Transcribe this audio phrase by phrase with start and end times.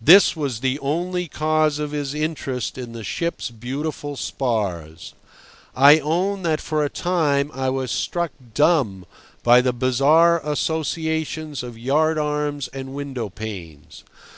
[0.00, 5.14] This was the only cause of his interest in the ship's beautiful spars.
[5.74, 9.04] I own that for a time I was struck dumb
[9.42, 14.04] by the bizarre associations of yard arms and window panes.